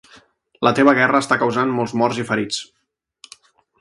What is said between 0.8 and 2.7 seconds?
guerra està causant molts morts i ferits.